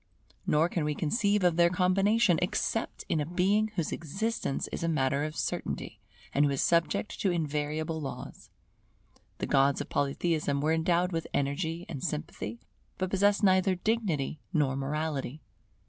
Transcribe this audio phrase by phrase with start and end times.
[0.47, 4.87] Nor can we conceive of their combination, except in a Being whose existence is a
[4.87, 5.99] matter of certainty,
[6.33, 8.49] and who is subject to invariable laws.
[9.37, 12.59] The gods of Polytheism were endowed with energy and sympathy,
[12.97, 15.43] but possessed neither dignity nor morality.